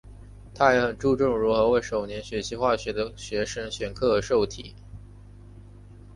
[0.55, 4.55] 他也很注重如何为首年学习化学的学生选题和授课。